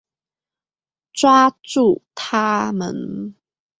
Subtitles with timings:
[1.13, 3.35] 抓住他们！